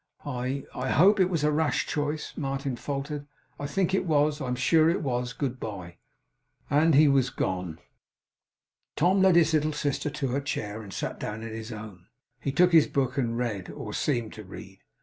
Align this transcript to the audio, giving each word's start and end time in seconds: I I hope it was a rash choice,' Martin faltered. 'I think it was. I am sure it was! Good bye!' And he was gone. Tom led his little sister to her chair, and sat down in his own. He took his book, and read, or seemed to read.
I 0.25 0.65
I 0.73 0.89
hope 0.89 1.19
it 1.19 1.29
was 1.29 1.43
a 1.43 1.51
rash 1.51 1.85
choice,' 1.85 2.33
Martin 2.35 2.75
faltered. 2.75 3.27
'I 3.59 3.67
think 3.67 3.93
it 3.93 4.05
was. 4.07 4.41
I 4.41 4.47
am 4.47 4.55
sure 4.55 4.89
it 4.89 5.03
was! 5.03 5.31
Good 5.31 5.59
bye!' 5.59 5.97
And 6.71 6.95
he 6.95 7.07
was 7.07 7.29
gone. 7.29 7.77
Tom 8.95 9.21
led 9.21 9.35
his 9.35 9.53
little 9.53 9.73
sister 9.73 10.09
to 10.09 10.29
her 10.29 10.41
chair, 10.41 10.81
and 10.81 10.91
sat 10.91 11.19
down 11.19 11.43
in 11.43 11.53
his 11.53 11.71
own. 11.71 12.07
He 12.39 12.51
took 12.51 12.71
his 12.71 12.87
book, 12.87 13.15
and 13.19 13.37
read, 13.37 13.69
or 13.69 13.93
seemed 13.93 14.33
to 14.33 14.43
read. 14.43 14.79